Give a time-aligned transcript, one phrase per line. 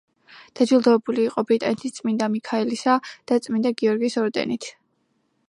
[0.59, 2.97] დაჯილდოებული იყო „ბრიტანეთის წმინდა მიქაელისა
[3.33, 4.73] და წმინდა გიორგის ორდენით“.